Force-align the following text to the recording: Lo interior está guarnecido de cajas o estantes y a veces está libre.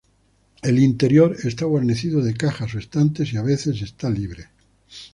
Lo 0.63 0.79
interior 0.79 1.35
está 1.43 1.65
guarnecido 1.65 2.23
de 2.23 2.33
cajas 2.33 2.73
o 2.73 2.79
estantes 2.79 3.33
y 3.33 3.37
a 3.37 3.43
veces 3.43 3.83
está 3.83 4.09
libre. 4.09 4.47